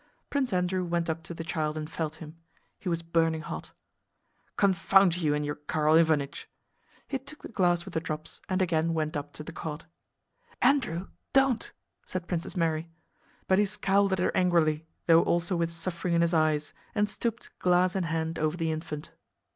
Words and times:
Prince 0.31 0.51
Andrew 0.51 0.83
went 0.83 1.11
up 1.11 1.21
to 1.21 1.31
the 1.31 1.43
child 1.43 1.77
and 1.77 1.87
felt 1.87 2.15
him. 2.15 2.35
He 2.79 2.89
was 2.89 3.03
burning 3.03 3.41
hot. 3.41 3.69
"Confound 4.55 5.17
you 5.21 5.35
and 5.35 5.45
your 5.45 5.53
Karl 5.53 5.93
Ivánich!" 5.95 6.45
He 7.07 7.19
took 7.19 7.43
the 7.43 7.49
glass 7.49 7.85
with 7.85 7.93
the 7.93 7.99
drops 7.99 8.41
and 8.49 8.63
again 8.63 8.95
went 8.95 9.15
up 9.15 9.31
to 9.33 9.43
the 9.43 9.51
cot. 9.51 9.85
"Andrew, 10.59 11.09
don't!" 11.33 11.71
said 12.03 12.27
Princess 12.27 12.57
Mary. 12.57 12.89
But 13.47 13.59
he 13.59 13.65
scowled 13.67 14.13
at 14.13 14.17
her 14.17 14.35
angrily 14.35 14.87
though 15.05 15.21
also 15.21 15.55
with 15.55 15.71
suffering 15.71 16.15
in 16.15 16.21
his 16.23 16.33
eyes, 16.33 16.73
and 16.95 17.07
stooped 17.07 17.51
glass 17.59 17.95
in 17.95 18.05
hand 18.05 18.39
over 18.39 18.57
the 18.57 18.71
infant. 18.71 19.11